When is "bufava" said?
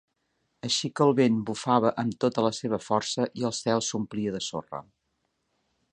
1.49-1.91